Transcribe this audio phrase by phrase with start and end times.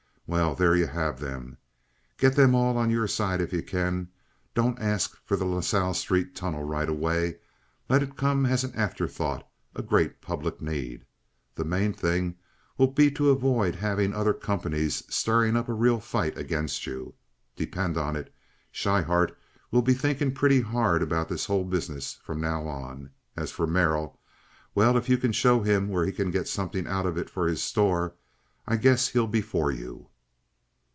[0.27, 1.57] Well, there you have them.
[2.17, 4.07] Get them all on your side if you can.
[4.55, 7.39] Don't ask for the LaSalle Street tunnel right away.
[7.89, 11.03] Let it come as an afterthought—a great public need.
[11.55, 12.37] The main thing
[12.77, 17.13] will be to avoid having the other companies stirring up a real fight against you.
[17.57, 18.33] Depend on it,
[18.71, 19.37] Schryhart
[19.69, 23.09] will be thinking pretty hard about this whole business from now on.
[23.35, 27.17] As for Merrill—well, if you can show him where he can get something out of
[27.17, 28.15] it for his store,
[28.65, 30.07] I guess he'll be for you."